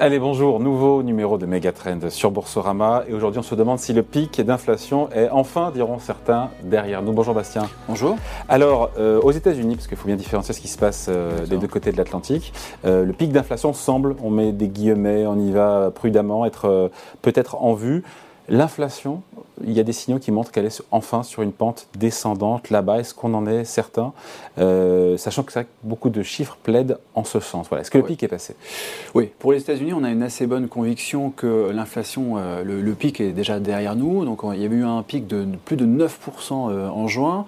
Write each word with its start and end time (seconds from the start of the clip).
Allez, 0.00 0.20
bonjour, 0.20 0.60
nouveau 0.60 1.02
numéro 1.02 1.38
de 1.38 1.44
Megatrend 1.44 2.08
sur 2.08 2.30
Boursorama. 2.30 3.02
Et 3.08 3.14
aujourd'hui, 3.14 3.40
on 3.40 3.42
se 3.42 3.56
demande 3.56 3.80
si 3.80 3.92
le 3.92 4.04
pic 4.04 4.40
d'inflation 4.40 5.10
est 5.10 5.28
enfin, 5.28 5.72
diront 5.72 5.98
certains, 5.98 6.50
derrière 6.62 7.02
nous. 7.02 7.12
Bonjour 7.12 7.34
Bastien. 7.34 7.68
Bonjour. 7.88 8.16
Alors, 8.48 8.90
euh, 8.96 9.20
aux 9.20 9.32
États-Unis, 9.32 9.74
parce 9.74 9.88
qu'il 9.88 9.96
faut 9.96 10.06
bien 10.06 10.14
différencier 10.14 10.54
ce 10.54 10.60
qui 10.60 10.68
se 10.68 10.78
passe 10.78 11.08
euh, 11.08 11.44
des 11.46 11.56
deux 11.56 11.66
côtés 11.66 11.90
de 11.90 11.96
l'Atlantique, 11.96 12.52
euh, 12.84 13.04
le 13.04 13.12
pic 13.12 13.32
d'inflation 13.32 13.72
semble, 13.72 14.14
on 14.22 14.30
met 14.30 14.52
des 14.52 14.68
guillemets, 14.68 15.26
on 15.26 15.36
y 15.36 15.50
va 15.50 15.90
prudemment, 15.92 16.46
être 16.46 16.92
peut-être 17.20 17.60
en 17.60 17.74
vue. 17.74 18.04
L'inflation, 18.48 19.22
il 19.64 19.72
y 19.72 19.80
a 19.80 19.82
des 19.82 19.92
signaux 19.92 20.18
qui 20.18 20.30
montrent 20.30 20.50
qu'elle 20.50 20.66
est 20.66 20.82
enfin 20.90 21.22
sur 21.22 21.42
une 21.42 21.52
pente 21.52 21.88
descendante 21.98 22.70
là-bas. 22.70 23.00
Est-ce 23.00 23.14
qu'on 23.14 23.34
en 23.34 23.46
est 23.46 23.64
certain? 23.64 24.12
Euh, 24.58 25.16
Sachant 25.16 25.42
que 25.42 25.52
ça, 25.52 25.64
beaucoup 25.82 26.10
de 26.10 26.22
chiffres 26.22 26.56
plaident 26.62 26.98
en 27.14 27.24
ce 27.24 27.40
sens. 27.40 27.68
Voilà. 27.68 27.82
Est-ce 27.82 27.90
que 27.90 27.98
le 27.98 28.04
pic 28.04 28.22
est 28.22 28.28
passé? 28.28 28.54
Oui, 29.14 29.30
pour 29.38 29.52
les 29.52 29.60
États-Unis, 29.60 29.92
on 29.92 30.04
a 30.04 30.10
une 30.10 30.22
assez 30.22 30.46
bonne 30.46 30.68
conviction 30.68 31.30
que 31.30 31.70
l'inflation, 31.70 32.36
euh, 32.38 32.62
le, 32.64 32.94
pic 32.94 33.20
est 33.20 33.32
déjà 33.32 33.60
derrière 33.60 33.96
nous. 33.96 34.24
Donc 34.24 34.40
il 34.54 34.60
y 34.60 34.64
a 34.64 34.68
eu 34.68 34.84
un 34.84 35.02
pic 35.02 35.26
de 35.26 35.46
plus 35.64 35.76
de 35.76 35.86
9% 35.86 36.70
euh, 36.70 36.88
en 36.88 37.06
juin. 37.06 37.44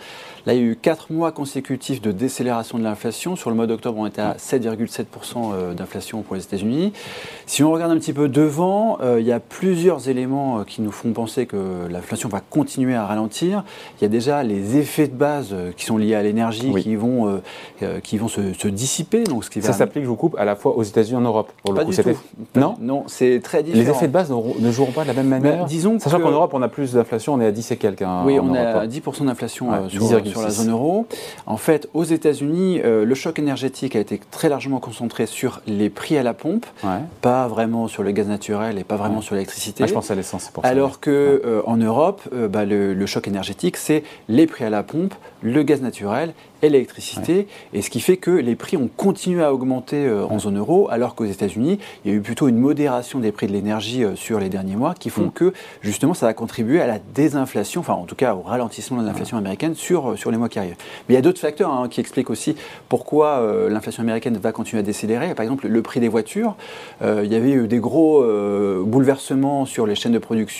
Là, 0.46 0.54
il 0.54 0.60
y 0.60 0.62
a 0.62 0.66
eu 0.66 0.76
4 0.76 1.12
mois 1.12 1.32
consécutifs 1.32 2.00
de 2.00 2.12
décélération 2.12 2.78
de 2.78 2.84
l'inflation. 2.84 3.36
Sur 3.36 3.50
le 3.50 3.56
mois 3.56 3.66
d'octobre, 3.66 3.98
on 3.98 4.06
était 4.06 4.22
à 4.22 4.34
7,7% 4.34 5.74
d'inflation 5.74 6.22
pour 6.22 6.34
les 6.34 6.42
États-Unis. 6.42 6.92
Si 7.46 7.62
on 7.62 7.70
regarde 7.72 7.92
un 7.92 7.98
petit 7.98 8.14
peu 8.14 8.28
devant, 8.28 8.98
il 9.18 9.24
y 9.24 9.32
a 9.32 9.40
plusieurs 9.40 10.08
éléments 10.08 10.64
qui 10.64 10.80
nous 10.80 10.89
font 10.90 11.12
penser 11.12 11.46
que 11.46 11.86
l'inflation 11.88 12.28
va 12.28 12.40
continuer 12.40 12.94
à 12.94 13.06
ralentir. 13.06 13.64
Il 13.98 14.02
y 14.02 14.04
a 14.04 14.08
déjà 14.08 14.42
les 14.42 14.76
effets 14.76 15.08
de 15.08 15.14
base 15.14 15.48
euh, 15.52 15.72
qui 15.76 15.84
sont 15.84 15.96
liés 15.96 16.14
à 16.14 16.22
l'énergie 16.22 16.72
qui 16.74 16.96
vont, 16.96 17.28
euh, 17.28 17.42
euh, 17.82 18.00
qui 18.00 18.18
vont 18.18 18.28
se, 18.28 18.68
dissiper. 18.68 19.24
Donc, 19.24 19.44
ce 19.44 19.50
qui 19.50 19.62
Ça 19.62 19.72
s'applique, 19.72 20.04
je 20.04 20.08
vous 20.08 20.16
coupe, 20.16 20.36
à 20.38 20.44
la 20.44 20.56
fois 20.56 20.76
aux 20.76 20.82
États-Unis 20.82 21.14
et 21.14 21.16
en 21.16 21.26
Europe. 21.26 21.52
Pour 21.64 21.74
pas 21.74 21.84
du 21.84 21.94
tout. 21.94 22.10
Non, 22.54 22.76
non 22.80 23.04
c'est 23.06 23.40
très 23.42 23.62
différent. 23.62 23.82
Les 23.82 23.90
effets 23.90 24.08
de 24.08 24.12
base 24.12 24.30
ne 24.30 24.70
joueront 24.70 24.92
pas 24.92 25.02
de 25.02 25.08
la 25.08 25.14
même 25.14 25.28
manière. 25.28 25.64
disons 25.66 25.98
Sachant 25.98 26.20
qu'en 26.20 26.30
Europe, 26.30 26.52
on 26.54 26.62
a 26.62 26.68
plus 26.68 26.94
d'inflation, 26.94 27.34
on 27.34 27.40
est 27.40 27.46
à 27.46 27.52
10 27.52 27.72
et 27.72 27.76
quelques. 27.76 28.02
Hein, 28.02 28.22
oui, 28.24 28.38
on 28.40 28.54
est 28.54 28.58
à 28.58 28.86
10% 28.86 29.26
d'inflation 29.26 29.88
sur, 29.88 30.26
sur, 30.26 30.42
la 30.42 30.50
zone 30.50 30.70
euro. 30.70 31.06
En 31.46 31.56
fait, 31.56 31.88
aux 31.94 32.04
États-Unis, 32.04 32.80
le 32.82 33.14
choc 33.14 33.38
énergétique 33.38 33.96
a 33.96 34.00
été 34.00 34.20
très 34.30 34.48
largement 34.48 34.78
concentré 34.78 35.26
sur 35.26 35.60
les 35.66 35.90
prix 35.90 36.16
à 36.16 36.22
la 36.22 36.34
pompe, 36.34 36.66
pas 37.20 37.48
vraiment 37.48 37.88
sur 37.88 38.02
le 38.02 38.12
gaz 38.12 38.28
naturel 38.28 38.78
et 38.78 38.84
pas 38.84 38.96
vraiment 38.96 39.20
sur 39.20 39.34
l'électricité. 39.34 39.84
Ah, 39.84 39.86
je 39.86 39.94
pense 39.94 40.10
à 40.10 40.14
l'essence, 40.14 40.44
c'est 40.44 40.52
pour 40.52 40.62
ça 40.62 40.70
alors 40.70 40.79
qu'en 40.88 41.10
euh, 41.10 41.84
Europe, 41.84 42.22
euh, 42.32 42.48
bah, 42.48 42.64
le, 42.64 43.06
choc 43.06 43.28
énergétique, 43.28 43.76
c'est 43.76 44.02
les 44.28 44.46
prix 44.46 44.64
à 44.64 44.70
la 44.70 44.82
pompe, 44.82 45.14
le 45.42 45.62
gaz 45.62 45.80
naturel 45.82 46.32
et 46.62 46.68
l'électricité, 46.68 47.48
et 47.72 47.80
ce 47.80 47.88
qui 47.88 48.00
fait 48.00 48.18
que 48.18 48.30
les 48.30 48.54
prix 48.54 48.76
ont 48.76 48.90
continué 48.94 49.42
à 49.42 49.54
augmenter 49.54 50.06
euh, 50.06 50.26
en 50.26 50.38
zone 50.38 50.58
euro, 50.58 50.88
alors 50.90 51.14
qu'aux 51.14 51.24
États-Unis, 51.24 51.78
il 52.04 52.10
y 52.10 52.14
a 52.14 52.16
eu 52.16 52.20
plutôt 52.20 52.48
une 52.48 52.58
modération 52.58 53.18
des 53.18 53.32
prix 53.32 53.46
de 53.46 53.52
l'énergie 53.52 54.04
sur 54.14 54.38
les 54.38 54.50
derniers 54.50 54.76
mois, 54.76 54.94
qui 54.94 55.08
font 55.08 55.26
mm. 55.26 55.32
que 55.32 55.52
justement 55.80 56.12
ça 56.12 56.26
va 56.26 56.34
contribuer 56.34 56.80
à 56.80 56.86
la 56.86 56.98
désinflation, 56.98 57.80
enfin 57.80 57.94
en 57.94 58.04
tout 58.04 58.14
cas 58.14 58.34
au 58.34 58.42
ralentissement 58.42 59.00
de 59.00 59.06
l'inflation 59.06 59.38
américaine 59.38 59.74
sur, 59.74 60.18
sur 60.18 60.30
les 60.30 60.36
mois 60.36 60.50
qui 60.50 60.58
arrivent. 60.58 60.76
Mais 61.08 61.14
il 61.14 61.16
y 61.16 61.18
a 61.18 61.22
d'autres 61.22 61.40
facteurs 61.40 61.72
hein, 61.72 61.88
qui 61.88 62.00
expliquent 62.00 62.30
aussi 62.30 62.54
pourquoi 62.88 63.68
l'inflation 63.70 64.02
américaine 64.02 64.36
va 64.36 64.52
continuer 64.52 64.80
à 64.80 64.82
décélérer. 64.82 65.34
Par 65.34 65.42
exemple, 65.42 65.66
le 65.66 65.82
prix 65.82 66.00
des 66.00 66.08
voitures, 66.08 66.56
il 67.02 67.26
y 67.26 67.34
avait 67.34 67.52
eu 67.52 67.68
des 67.68 67.78
gros 67.78 68.22
bouleversements 68.84 69.64
sur 69.64 69.86
les 69.86 69.94
chaînes 69.94 70.12
de 70.12 70.18
production 70.18 70.59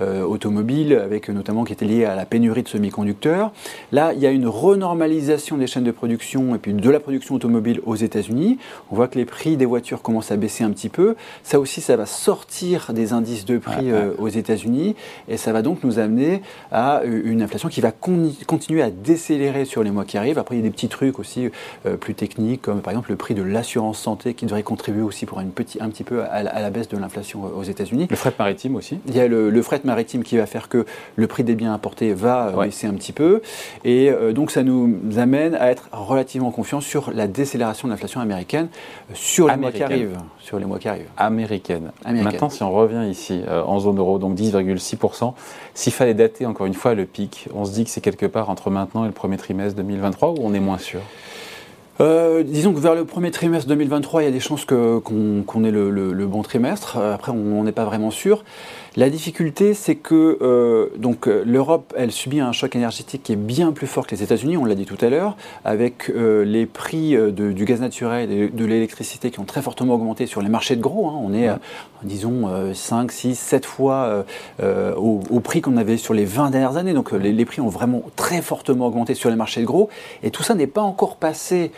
euh, 0.00 0.22
automobile, 0.22 0.94
avec 0.94 1.28
notamment 1.28 1.64
qui 1.64 1.72
était 1.72 1.84
lié 1.84 2.04
à 2.04 2.14
la 2.14 2.24
pénurie 2.24 2.62
de 2.62 2.68
semi-conducteurs. 2.68 3.52
Là, 3.92 4.12
il 4.12 4.20
y 4.20 4.26
a 4.26 4.30
une 4.30 4.46
renormalisation 4.46 5.56
des 5.56 5.66
chaînes 5.66 5.84
de 5.84 5.90
production 5.90 6.54
et 6.54 6.58
puis 6.58 6.72
de 6.72 6.90
la 6.90 7.00
production 7.00 7.34
automobile 7.34 7.80
aux 7.84 7.96
États-Unis. 7.96 8.58
On 8.90 8.96
voit 8.96 9.08
que 9.08 9.18
les 9.18 9.24
prix 9.24 9.56
des 9.56 9.66
voitures 9.66 10.02
commencent 10.02 10.30
à 10.30 10.36
baisser 10.36 10.64
un 10.64 10.70
petit 10.70 10.88
peu. 10.88 11.16
Ça 11.42 11.58
aussi, 11.58 11.80
ça 11.80 11.96
va 11.96 12.06
sortir 12.06 12.92
des 12.92 13.12
indices 13.12 13.44
de 13.44 13.58
prix 13.58 13.90
euh, 13.90 14.12
aux 14.18 14.28
États-Unis 14.28 14.96
et 15.28 15.36
ça 15.36 15.52
va 15.52 15.62
donc 15.62 15.82
nous 15.84 15.98
amener 15.98 16.42
à 16.70 17.00
euh, 17.00 17.22
une 17.24 17.42
inflation 17.42 17.68
qui 17.68 17.80
va 17.80 17.92
continuer 17.92 18.82
à 18.82 18.90
décélérer 18.90 19.64
sur 19.64 19.82
les 19.82 19.90
mois 19.90 20.04
qui 20.04 20.18
arrivent. 20.18 20.38
Après, 20.38 20.56
il 20.56 20.58
y 20.58 20.62
a 20.62 20.64
des 20.64 20.70
petits 20.70 20.88
trucs 20.88 21.18
aussi 21.18 21.48
plus 22.00 22.14
techniques, 22.14 22.62
comme 22.62 22.80
par 22.80 22.92
exemple 22.92 23.10
le 23.10 23.16
prix 23.16 23.34
de 23.34 23.42
l'assurance 23.42 23.98
santé 23.98 24.34
qui 24.34 24.46
devrait 24.46 24.62
contribuer 24.62 25.02
aussi 25.02 25.26
pour 25.26 25.40
une 25.40 25.50
petit, 25.50 25.78
un 25.80 25.88
petit 25.88 26.04
peu 26.04 26.22
à, 26.24 26.42
la 26.42 26.70
baisse 26.70 26.88
de 26.88 26.96
l'inflation 26.96 27.44
aux 27.44 27.62
États-Unis. 27.62 28.06
Le 28.10 28.16
fret 28.16 28.34
maritime 28.38 28.76
aussi 28.76 28.98
Il 29.06 29.16
y 29.16 29.20
a 29.20 29.23
le, 29.28 29.50
le 29.50 29.62
fret 29.62 29.80
maritime 29.84 30.22
qui 30.22 30.36
va 30.36 30.46
faire 30.46 30.68
que 30.68 30.84
le 31.16 31.26
prix 31.26 31.44
des 31.44 31.54
biens 31.54 31.72
importés 31.72 32.12
va 32.14 32.48
euh, 32.48 32.64
baisser 32.64 32.86
un 32.86 32.94
petit 32.94 33.12
peu. 33.12 33.42
Et 33.84 34.10
euh, 34.10 34.32
donc 34.32 34.50
ça 34.50 34.62
nous 34.62 34.98
amène 35.16 35.54
à 35.54 35.70
être 35.70 35.88
relativement 35.92 36.50
confiants 36.50 36.80
sur 36.80 37.10
la 37.12 37.26
décélération 37.26 37.88
de 37.88 37.92
l'inflation 37.92 38.20
américaine 38.20 38.68
sur 39.14 39.48
les 39.48 39.56
mois 39.56 39.72
qui 39.72 39.82
arrivent. 39.82 40.18
Sur 40.40 40.58
les 40.58 40.66
mois 40.66 40.78
qui 40.78 40.88
arrivent. 40.88 41.08
Américaine. 41.16 41.92
Maintenant, 42.06 42.50
si 42.50 42.62
on 42.62 42.72
revient 42.72 43.08
ici 43.10 43.42
euh, 43.48 43.62
en 43.62 43.78
zone 43.80 43.98
euro, 43.98 44.18
donc 44.18 44.36
10,6%, 44.36 45.34
s'il 45.74 45.92
fallait 45.92 46.14
dater 46.14 46.46
encore 46.46 46.66
une 46.66 46.74
fois 46.74 46.94
le 46.94 47.04
pic, 47.04 47.48
on 47.54 47.64
se 47.64 47.72
dit 47.72 47.84
que 47.84 47.90
c'est 47.90 48.00
quelque 48.00 48.26
part 48.26 48.50
entre 48.50 48.70
maintenant 48.70 49.04
et 49.04 49.08
le 49.08 49.12
premier 49.12 49.36
trimestre 49.36 49.76
2023 49.76 50.30
ou 50.30 50.36
on 50.40 50.54
est 50.54 50.60
moins 50.60 50.78
sûr? 50.78 51.00
Disons 51.98 52.72
que 52.72 52.80
vers 52.80 52.94
le 52.94 53.04
premier 53.04 53.30
trimestre 53.30 53.68
2023, 53.68 54.22
il 54.22 54.24
y 54.26 54.28
a 54.28 54.32
des 54.32 54.40
chances 54.40 54.64
qu'on 54.64 55.64
ait 55.64 55.70
le, 55.70 56.26
bon 56.26 56.42
trimestre. 56.42 56.96
Après, 56.98 57.32
on 57.32 57.62
n'est 57.64 57.72
pas 57.72 57.84
vraiment 57.84 58.10
sûr. 58.10 58.44
La 58.96 59.10
difficulté, 59.10 59.74
c'est 59.74 59.96
que 59.96 60.38
euh, 60.40 60.86
donc 60.96 61.26
euh, 61.26 61.42
l'Europe, 61.44 61.92
elle 61.96 62.12
subit 62.12 62.38
un 62.38 62.52
choc 62.52 62.76
énergétique 62.76 63.24
qui 63.24 63.32
est 63.32 63.36
bien 63.36 63.72
plus 63.72 63.88
fort 63.88 64.06
que 64.06 64.14
les 64.14 64.22
États-Unis, 64.22 64.56
on 64.56 64.64
l'a 64.64 64.76
dit 64.76 64.84
tout 64.84 64.98
à 65.00 65.08
l'heure, 65.08 65.36
avec 65.64 66.10
euh, 66.10 66.44
les 66.44 66.64
prix 66.66 67.16
du 67.32 67.64
gaz 67.64 67.80
naturel 67.80 68.30
et 68.30 68.48
de 68.48 68.64
l'électricité 68.64 69.32
qui 69.32 69.40
ont 69.40 69.44
très 69.44 69.62
fortement 69.62 69.94
augmenté 69.94 70.26
sur 70.26 70.42
les 70.42 70.48
marchés 70.48 70.76
de 70.76 70.80
gros. 70.80 71.08
Hein. 71.08 71.18
On 71.20 71.34
est, 71.34 71.48
disons, 72.04 72.72
5, 72.74 73.10
6, 73.10 73.38
7 73.38 73.66
fois 73.66 74.24
au, 74.62 75.40
prix 75.40 75.60
qu'on 75.60 75.76
avait 75.76 75.96
sur 75.96 76.14
les 76.14 76.24
20 76.24 76.50
dernières 76.50 76.76
années. 76.76 76.94
Donc 76.94 77.12
les, 77.12 77.32
les, 77.32 77.44
prix 77.44 77.60
ont 77.60 77.68
vraiment 77.68 78.02
très 78.16 78.42
fortement 78.42 78.86
augmenté 78.86 79.14
sur 79.14 79.30
les 79.30 79.36
marchés 79.36 79.60
de 79.60 79.66
gros. 79.66 79.88
Et 80.22 80.30
tout 80.30 80.42
ça 80.42 80.54
n'est 80.54 80.66
pas 80.66 80.82
encore 80.82 81.16
passé 81.16 81.70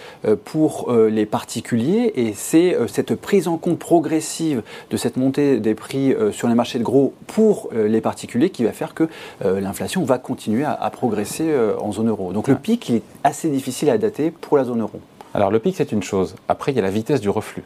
pour 0.45 0.93
les 0.93 1.27
particuliers. 1.27 2.13
Et 2.17 2.33
c'est 2.35 2.77
cette 2.89 3.15
prise 3.15 3.49
en 3.49 3.57
compte 3.57 3.79
progressive 3.79 4.63
de 4.91 4.97
cette 4.97 5.17
montée 5.17 5.59
des 5.59 5.75
prix 5.75 6.15
sur 6.33 6.49
les 6.49 6.55
marchés 6.55 6.79
de 6.79 6.85
gros 6.85 7.13
pour 7.27 7.69
euh, 7.73 7.89
les 7.89 8.01
particuliers 8.01 8.51
qui 8.51 8.65
va 8.65 8.73
faire 8.73 8.95
que 8.95 9.09
euh, 9.45 9.61
l'inflation 9.61 10.05
va 10.05 10.19
continuer 10.19 10.65
à, 10.65 10.91
progresser 10.91 11.49
euh, 11.49 11.79
en 11.81 11.93
zone 11.93 12.09
euro. 12.09 12.33
Donc 12.33 12.49
le 12.49 12.57
pic 12.57 12.91
est 12.91 13.03
assez 13.25 13.49
difficile 13.49 13.91
à 13.91 13.99
dater 13.99 14.31
pour 14.31 14.57
la 14.57 14.65
zone 14.65 14.81
euro. 14.81 15.01
Alors 15.35 15.51
le 15.51 15.59
pic 15.59 15.77
c'est 15.77 15.93
une 15.93 16.03
chose. 16.03 16.35
Après 16.49 16.73
il 16.73 16.77
y 16.77 16.79
a 16.79 16.83
la 16.83 16.91
vitesse 16.91 17.21
du 17.21 17.31
reflux. 17.31 17.65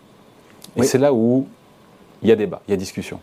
Et 0.76 0.82
c'est 0.82 0.98
là 0.98 1.12
où 1.12 1.46
il 2.22 2.28
y 2.28 2.32
a 2.32 2.36
débat, 2.36 2.60
il 2.68 2.70
y 2.70 2.74
a 2.74 2.76
discussion. 2.76 3.20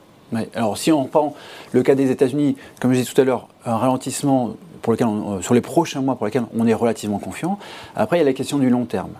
Alors 0.55 0.77
si 0.77 0.91
on 0.91 1.05
prend 1.05 1.35
le 1.71 1.83
cas 1.83 1.95
des 1.95 2.11
États-Unis, 2.11 2.57
comme 2.81 2.91
je 2.91 2.99
disais 2.99 3.11
tout 3.11 3.21
à 3.21 3.23
l'heure, 3.23 3.47
un 3.65 3.77
ralentissement 3.77 4.55
pour 4.81 4.91
lequel 4.91 5.07
sur 5.41 5.53
les 5.53 5.61
prochains 5.61 6.01
mois 6.01 6.15
pour 6.15 6.25
lesquels 6.25 6.45
on 6.57 6.67
est 6.67 6.73
relativement 6.73 7.19
confiant. 7.19 7.59
Après 7.95 8.17
il 8.17 8.19
y 8.19 8.23
a 8.23 8.25
la 8.25 8.33
question 8.33 8.57
du 8.57 8.69
long 8.69 8.85
terme. 8.85 9.11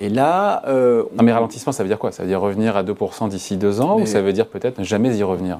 Et 0.00 0.08
là. 0.08 0.62
Euh, 0.66 1.04
mais 1.20 1.32
ralentissement, 1.32 1.72
ça 1.72 1.82
veut 1.82 1.88
dire 1.88 1.98
quoi? 1.98 2.12
Ça 2.12 2.22
veut 2.22 2.28
dire 2.28 2.40
revenir 2.40 2.76
à 2.76 2.82
2% 2.82 3.28
d'ici 3.28 3.56
deux 3.56 3.80
ans 3.80 3.98
ou 4.00 4.06
ça 4.06 4.22
veut 4.22 4.32
dire 4.32 4.46
peut-être 4.46 4.78
ne 4.78 4.84
jamais 4.84 5.16
y 5.16 5.22
revenir? 5.22 5.58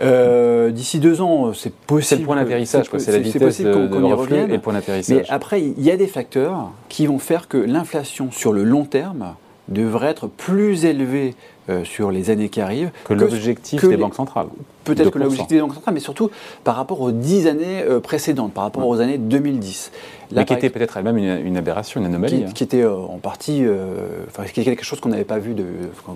Euh, 0.00 0.70
d'ici 0.70 0.98
deux 0.98 1.20
ans, 1.20 1.52
c'est 1.52 1.74
possible. 1.74 2.04
C'est 2.04 2.16
le 2.16 2.24
point 2.24 2.36
d'atterrissage, 2.36 2.86
c'est 2.98 3.12
la 3.12 3.18
vitesse 3.18 3.60
de, 3.60 3.72
qu'on 3.72 4.08
y 4.08 4.12
revienne. 4.12 4.50
Et 4.50 4.54
le 4.54 4.60
point 4.60 4.72
d'atterrissage. 4.72 5.16
Mais 5.16 5.24
après, 5.28 5.60
il 5.60 5.82
y 5.82 5.90
a 5.90 5.96
des 5.96 6.06
facteurs 6.06 6.70
qui 6.88 7.06
vont 7.06 7.18
faire 7.18 7.48
que 7.48 7.58
l'inflation 7.58 8.30
sur 8.30 8.52
le 8.52 8.64
long 8.64 8.84
terme 8.84 9.34
devrait 9.68 10.08
être 10.08 10.26
plus 10.26 10.84
élevée 10.84 11.34
euh, 11.70 11.84
sur 11.84 12.10
les 12.10 12.30
années 12.30 12.48
qui 12.48 12.60
arrivent 12.60 12.90
que, 13.04 13.14
l'objectif 13.14 13.86
des 13.86 13.96
banques 13.96 14.14
centrales. 14.14 14.48
Peut-être 14.84 15.10
que 15.10 15.18
l'objectif 15.18 15.48
des 15.48 15.60
banques 15.60 15.74
centrales, 15.74 15.94
mais 15.94 16.00
surtout 16.00 16.30
par 16.64 16.76
rapport 16.76 17.00
aux 17.00 17.12
dix 17.12 17.46
années 17.46 17.82
euh, 17.82 18.00
précédentes, 18.00 18.52
par 18.52 18.64
rapport 18.64 18.86
aux 18.86 19.00
années 19.00 19.18
2010. 19.18 19.92
mais 20.32 20.44
qui 20.44 20.52
était 20.52 20.70
peut-être 20.70 20.96
elle-même 20.96 21.18
une, 21.18 21.56
aberration, 21.56 22.00
une 22.00 22.06
anomalie. 22.06 22.44
Qui, 22.54 22.64
hein. 22.64 22.66
était 22.66 22.84
en 22.84 23.18
partie, 23.18 23.64
enfin, 24.28 24.44
quelque 24.44 24.84
chose 24.84 25.00
qu'on 25.00 25.10
n'avait 25.10 25.24
pas 25.24 25.38
vu 25.38 25.54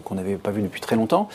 qu'on 0.04 0.14
n'avait 0.14 0.36
pas 0.36 0.50
vu 0.50 0.62
depuis 0.62 0.80
très 0.80 0.96
longtemps. 0.96 1.28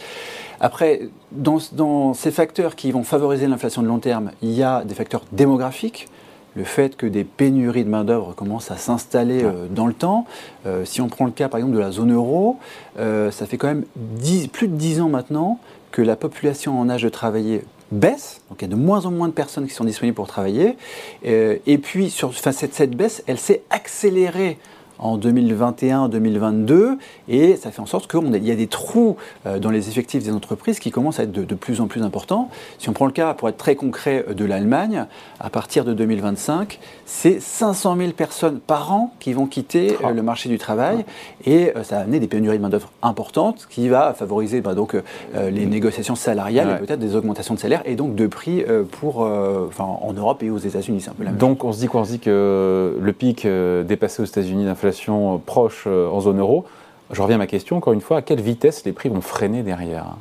Après, 0.59 1.09
dans, 1.31 2.13
ces 2.13 2.31
facteurs 2.31 2.75
qui 2.75 2.91
vont 2.91 3.03
favoriser 3.03 3.47
l'inflation 3.47 3.81
de 3.81 3.87
long 3.87 3.99
terme, 3.99 4.31
il 4.41 4.51
y 4.51 4.63
a 4.63 4.83
des 4.83 4.95
facteurs 4.95 5.23
démographiques 5.31 6.07
le 6.55 6.63
fait 6.63 6.95
que 6.95 7.05
des 7.05 7.23
pénuries 7.23 7.83
de 7.83 7.89
main-d'œuvre 7.89 8.33
commencent 8.33 8.71
à 8.71 8.77
s'installer 8.77 9.43
euh, 9.43 9.67
dans 9.69 9.87
le 9.87 9.93
temps. 9.93 10.25
Euh, 10.65 10.85
si 10.85 11.01
on 11.01 11.07
prend 11.07 11.25
le 11.25 11.31
cas 11.31 11.47
par 11.47 11.59
exemple 11.59 11.75
de 11.75 11.79
la 11.79 11.91
zone 11.91 12.13
euro, 12.13 12.57
euh, 12.99 13.31
ça 13.31 13.45
fait 13.45 13.57
quand 13.57 13.67
même 13.67 13.85
plus 14.51 14.67
de 14.67 14.75
10 14.75 15.01
ans 15.01 15.09
maintenant 15.09 15.59
que 15.91 16.01
la 16.01 16.15
population 16.15 16.79
en 16.79 16.89
âge 16.89 17.03
de 17.03 17.09
travailler 17.09 17.63
baisse, 17.91 18.41
donc 18.49 18.61
il 18.61 18.65
y 18.65 18.71
a 18.71 18.75
de 18.75 18.79
moins 18.79 19.07
en 19.07 19.11
moins 19.11 19.27
de 19.27 19.33
personnes 19.33 19.65
qui 19.65 19.73
sont 19.73 19.83
disponibles 19.83 20.15
pour 20.15 20.27
travailler. 20.27 20.77
et 21.23 21.77
puis, 21.81 22.11
sur, 22.11 22.35
cette, 22.37 22.75
cette 22.75 22.95
baisse, 22.95 23.23
elle 23.25 23.39
s'est 23.39 23.63
accélérée 23.71 24.59
en 24.99 25.17
2021-2022 25.17 26.97
et 27.27 27.55
ça 27.55 27.71
fait 27.71 27.81
en 27.81 27.85
sorte 27.85 28.09
qu'il 28.09 28.45
y 28.45 28.51
a 28.51 28.55
des 28.55 28.67
trous 28.67 29.15
euh, 29.45 29.59
dans 29.59 29.71
les 29.71 29.89
effectifs 29.89 30.23
des 30.23 30.31
entreprises 30.31 30.79
qui 30.79 30.91
commencent 30.91 31.19
à 31.19 31.23
être 31.23 31.31
de, 31.31 31.55
plus 31.55 31.81
en 31.81 31.87
plus 31.87 32.03
importants. 32.03 32.49
Si 32.77 32.89
on 32.89 32.93
prend 32.93 33.05
le 33.05 33.11
cas, 33.11 33.33
pour 33.33 33.49
être 33.49 33.57
très 33.57 33.75
concret, 33.75 34.25
de 34.29 34.45
l'Allemagne, 34.45 35.05
à 35.39 35.49
partir 35.49 35.85
de 35.85 35.93
2025, 35.93 36.79
c'est 37.05 37.39
500 37.39 37.97
000 37.97 38.11
personnes 38.11 38.59
par 38.59 38.91
an 38.91 39.13
qui 39.19 39.33
vont 39.33 39.45
quitter 39.45 39.97
euh, 40.03 40.11
le 40.11 40.21
marché 40.21 40.49
du 40.49 40.57
travail 40.57 41.05
et 41.45 41.71
ça 41.83 41.97
va 41.97 42.01
amener 42.01 42.19
des 42.19 42.27
pénuries 42.27 42.57
de 42.57 42.61
main-d'œuvre 42.61 42.91
importantes 43.01 43.67
qui 43.69 43.87
va 43.87 44.13
favoriser 44.13 44.61
bah, 44.61 44.73
donc, 44.73 44.95
les 45.35 45.65
négociations 45.65 46.15
salariales 46.15 46.79
et 46.81 46.85
peut-être 46.85 46.99
des 46.99 47.15
augmentations 47.15 47.53
de 47.53 47.59
salaire 47.59 47.81
et 47.85 47.95
donc 47.95 48.15
de 48.15 48.27
prix 48.27 48.63
pour, 48.91 49.19
en 49.21 50.13
Europe 50.13 50.43
et 50.43 50.49
aux 50.49 50.57
États-Unis. 50.57 51.05
Un 51.09 51.13
peu 51.13 51.23
la 51.23 51.31
même 51.31 51.39
donc 51.39 51.63
on 51.63 51.71
se 51.71 51.79
dit 51.79 51.87
quoi 51.87 52.01
On 52.01 52.05
se 52.05 52.11
dit 52.11 52.19
que 52.19 52.97
le 52.99 53.13
pic 53.13 53.47
dépassé 53.87 54.21
aux 54.21 54.25
États-Unis 54.25 54.65
d'inflation 54.65 54.88
proche 55.45 55.87
en 55.87 56.19
zone 56.19 56.39
euro, 56.39 56.65
je 57.11 57.21
reviens 57.21 57.35
à 57.35 57.39
ma 57.39 57.47
question, 57.47 57.77
encore 57.77 57.93
une 57.93 58.01
fois, 58.01 58.17
à 58.17 58.21
quelle 58.21 58.41
vitesse 58.41 58.85
les 58.85 58.91
prix 58.91 59.09
vont 59.09 59.21
freiner 59.21 59.63
derrière? 59.63 60.15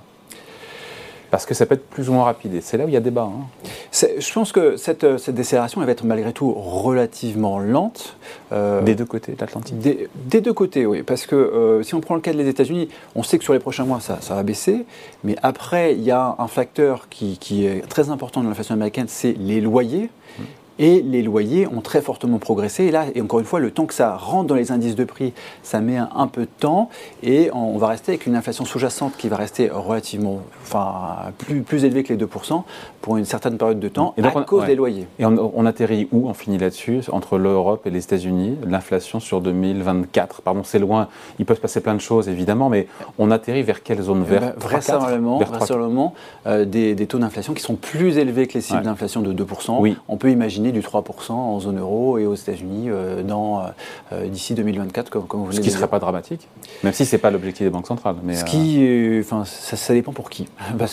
Parce 1.31 1.45
que 1.45 1.53
ça 1.53 1.67
peut 1.67 1.75
être 1.75 1.87
plus 1.91 2.09
ou 2.09 2.15
moins 2.15 2.25
rapide. 2.25 2.55
Et 2.55 2.63
c'est 2.63 2.79
là 2.79 2.87
où 2.87 2.89
il 2.89 2.95
y 2.95 2.97
a 2.97 3.01
débat. 3.01 3.29
Hein. 3.31 3.45
Je 3.93 4.33
pense 4.33 4.51
que 4.51 4.79
cette, 4.79 5.19
cette, 5.19 5.35
décélération, 5.35 5.83
elle 5.83 5.87
va 5.87 5.93
être 5.93 6.05
malgré 6.05 6.33
tout 6.33 6.51
relativement 6.55 7.59
lente. 7.59 8.17
Euh, 8.53 8.81
des 8.81 8.95
deux 8.95 9.05
côtés 9.05 9.33
de 9.33 9.41
l'Atlantique 9.41 9.79
des, 9.79 10.41
deux 10.41 10.53
côtés, 10.55 10.87
oui. 10.87 11.03
Parce 11.03 11.27
que 11.27 11.37
euh, 11.37 11.83
si 11.83 11.95
on 11.95 12.01
prend 12.01 12.15
le 12.15 12.23
cas 12.23 12.33
des 12.33 12.49
États-Unis, 12.49 12.89
on 13.15 13.23
sait 13.23 13.37
que 13.37 13.45
sur 13.45 13.53
les 13.53 13.59
prochains 13.59 13.85
mois, 13.85 14.01
ça, 14.01 14.19
ça 14.23 14.35
va 14.35 14.43
baisser. 14.43 14.87
Mais 15.23 15.37
après, 15.43 15.93
il 15.93 16.03
y 16.03 16.11
a 16.11 16.35
un 16.39 16.49
facteur 16.49 17.11
qui, 17.11 17.37
qui 17.37 17.67
est 17.67 17.87
très 17.87 18.09
important 18.09 18.43
dans 18.43 18.49
l'inflation 18.49 18.73
américaine, 18.73 19.07
c'est 19.09 19.33
les 19.33 19.61
loyers. 19.61 20.09
Mmh 20.39 20.43
et 20.79 21.03
les 21.03 21.23
loyers 21.23 21.67
ont 21.67 21.81
très 21.81 22.03
fortement 22.03 22.39
progressé. 22.39 22.85
Et 22.85 22.91
là, 22.91 23.07
et 23.15 23.21
encore 23.21 23.41
une 23.41 23.47
fois, 23.47 23.61
le 23.61 23.71
temps 23.71 23.87
que 23.87 23.95
ça 23.95 24.17
rentre 24.17 24.47
dans 24.47 24.55
les 24.55 24.73
indices 24.73 24.95
de 24.95 25.05
prix, 25.05 25.33
ça 25.63 25.81
met 25.81 25.97
un, 25.97 26.27
peu 26.27 26.43
de 26.43 26.51
temps 26.59 26.91
et 27.23 27.51
on 27.53 27.79
va 27.79 27.89
rester 27.89 28.13
avec 28.13 28.27
une 28.27 28.37
inflation 28.37 28.65
sous-jacente 28.65 29.15
qui 29.17 29.29
va 29.29 29.37
rester 29.37 29.71
relativement, 29.71 30.41
enfin, 30.63 31.33
plus, 31.39 31.63
plus 31.63 31.85
élevée 31.85 32.03
que 32.03 32.13
les 32.13 32.25
2% 32.25 32.63
pour 33.01 33.17
une 33.17 33.25
certaine 33.25 33.57
période 33.57 33.81
de 33.81 33.89
temps 33.89 34.15
et 34.17 34.23
à 34.25 34.31
cause 34.31 34.67
des 34.67 34.75
loyers. 34.75 35.07
Et 35.19 35.25
on, 35.25 35.67
atterrit 35.67 36.09
où? 36.13 36.29
On 36.29 36.35
finit 36.35 36.59
là-dessus, 36.59 37.01
entre 37.11 37.39
l'Europe 37.39 37.87
et 37.87 37.91
les 37.91 38.05
États-Unis, 38.05 38.57
l'inflation 38.67 39.21
sur 39.21 39.41
2024. 39.41 40.43
Pardon, 40.43 40.63
c'est 40.65 40.79
loin, 40.79 41.09
il 41.39 41.47
peut 41.47 41.55
se 41.55 41.61
passer 41.61 41.81
plein 41.81 41.95
de 41.95 42.01
choses 42.01 42.29
évidemment, 42.29 42.69
mais 42.69 42.87
on 43.19 43.31
atterrit 43.31 43.63
vers 43.63 43.83
quelle 43.83 44.03
zone? 44.03 44.25
Verte 44.25 44.45
ben, 44.45 44.55
Vraisemblablement, 44.59 45.39
vraisemblablement 45.39 46.15
euh, 46.47 46.65
des, 46.65 46.95
des, 46.95 47.07
taux 47.07 47.19
d'inflation 47.19 47.55
qui 47.55 47.63
sont 47.63 47.77
plus 47.77 48.19
élevés 48.19 48.47
que 48.47 48.55
les 48.55 48.61
cibles 48.61 48.83
d'inflation 48.83 49.23
de 49.23 49.33
2%. 49.33 49.77
Oui. 49.81 49.97
On 50.09 50.17
peut 50.17 50.31
imaginer 50.31 50.68
du 50.73 50.81
3% 50.81 51.33
en 51.33 51.61
zone 51.61 51.79
euro 51.79 52.19
et 52.19 52.27
aux 52.27 52.35
États-Unis 52.35 52.87
euh, 52.89 53.23
dans 53.23 53.65
euh, 54.13 54.27
d'ici 54.27 54.55
2024, 54.55 55.11
comme, 55.11 55.27
comme 55.27 55.45
vous 55.45 55.53
Ce 55.53 55.61
qui 55.61 55.69
ne 55.69 55.73
serait 55.73 55.89
pas 55.89 55.99
dramatique, 55.99 56.49
même 56.83 56.93
si 56.93 57.05
ce 57.05 57.17
n'est 57.17 57.21
pas 57.21 57.31
l'objectif 57.31 57.65
des 57.65 57.71
banques 57.71 57.87
centrales. 57.87 58.17
Mais 58.23 58.35
Ce 58.35 58.45
qui, 58.45 59.19
enfin, 59.21 59.45
ça, 59.45 59.95
dépend 59.95 60.13
pour 60.13 60.31
qui. 60.31 60.49
Bah, 60.75 60.87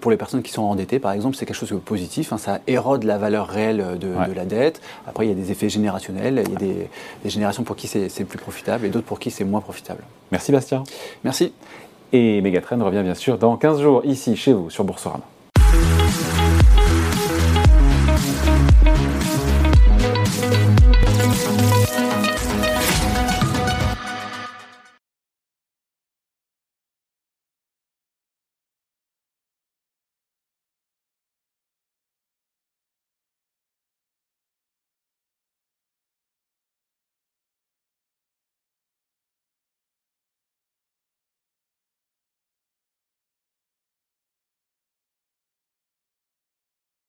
pour 0.00 0.10
les 0.10 0.16
personnes 0.16 0.42
qui 0.42 0.52
sont 0.52 0.62
endettées, 0.62 0.98
par 0.98 1.12
exemple, 1.12 1.36
c'est 1.36 1.46
quelque 1.46 1.56
chose 1.56 1.70
de 1.70 1.76
positif. 1.76 2.32
Hein, 2.32 2.38
ça 2.38 2.60
érode 2.66 3.04
la 3.04 3.18
valeur 3.18 3.48
réelle 3.48 3.98
de, 3.98 4.08
la 4.34 4.44
dette. 4.44 4.80
Après, 5.06 5.26
il 5.26 5.28
y 5.28 5.32
a 5.32 5.34
des 5.34 5.50
effets 5.50 5.68
générationnels. 5.68 6.42
Il 6.46 6.52
y 6.52 6.56
a 6.56 6.58
des, 6.58 6.90
des 7.24 7.30
générations 7.30 7.64
pour 7.64 7.76
qui 7.76 7.86
c'est 7.86 8.24
plus 8.24 8.38
profitable 8.38 8.86
et 8.86 8.88
d'autres 8.88 9.06
pour 9.06 9.18
qui 9.18 9.30
c'est 9.30 9.44
moins 9.44 9.60
profitable. 9.60 10.02
Merci 10.32 10.52
Bastien. 10.52 10.84
Merci. 11.24 11.52
Et 12.12 12.40
Megatrend 12.40 12.82
revient 12.84 13.02
bien 13.02 13.14
sûr 13.14 13.38
dans 13.38 13.56
15 13.56 13.80
jours 13.80 14.02
ici 14.04 14.36
chez 14.36 14.52
vous 14.52 14.70
sur 14.70 14.84
Boursorama. 14.84 15.24